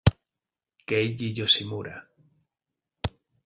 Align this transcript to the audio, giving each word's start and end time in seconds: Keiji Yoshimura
Keiji 0.87 1.27
Yoshimura 1.37 1.95